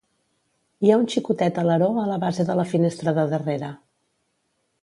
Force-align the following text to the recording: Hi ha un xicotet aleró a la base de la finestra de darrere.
Hi 0.85 0.89
ha 0.93 0.97
un 1.01 1.05
xicotet 1.15 1.59
aleró 1.63 1.91
a 2.05 2.07
la 2.13 2.17
base 2.25 2.47
de 2.51 2.57
la 2.63 2.67
finestra 2.73 3.17
de 3.19 3.29
darrere. 3.35 3.71